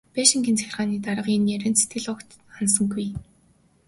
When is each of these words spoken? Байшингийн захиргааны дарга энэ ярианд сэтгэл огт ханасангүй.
Байшингийн 0.15 0.57
захиргааны 0.59 0.97
дарга 1.05 1.31
энэ 1.37 1.51
ярианд 1.55 1.77
сэтгэл 1.79 2.07
огт 2.13 2.29
ханасангүй. 2.53 3.07